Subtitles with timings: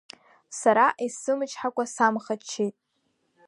[0.59, 2.75] Сара исзымычҳакәа самхаччеит…